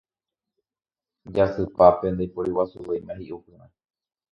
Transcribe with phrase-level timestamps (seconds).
[1.35, 3.65] Jasypápe ndaiporiguasuvéima hi'upyrã.